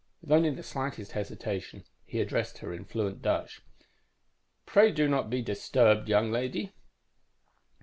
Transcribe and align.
__With 0.27 0.33
only 0.35 0.49
the 0.49 0.63
slightest 0.63 1.11
hesitation, 1.11 1.83
he 2.05 2.19
addressed 2.21 2.57
her 2.57 2.73
in 2.73 2.85
fluent 2.85 3.21
Dutch. 3.21 3.61
"Pray 4.65 4.91
do 4.91 5.07
not 5.07 5.29
be 5.29 5.43
disturbed, 5.43 6.09
young 6.09 6.31
lady." 6.31 6.73